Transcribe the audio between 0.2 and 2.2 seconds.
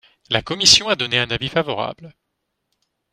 La commission a donné un avis favorable.